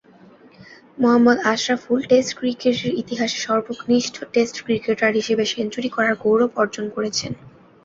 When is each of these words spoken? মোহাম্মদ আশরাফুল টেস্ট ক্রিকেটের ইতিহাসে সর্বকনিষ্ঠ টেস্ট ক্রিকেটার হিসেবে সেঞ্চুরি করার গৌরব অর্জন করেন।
মোহাম্মদ 0.97 1.37
আশরাফুল 1.45 1.99
টেস্ট 2.09 2.31
ক্রিকেটের 2.39 2.93
ইতিহাসে 3.01 3.39
সর্বকনিষ্ঠ 3.39 4.15
টেস্ট 4.33 4.55
ক্রিকেটার 4.65 5.11
হিসেবে 5.19 5.43
সেঞ্চুরি 5.53 5.89
করার 5.95 6.15
গৌরব 6.23 6.51
অর্জন 6.57 6.85
করেন। 6.89 7.13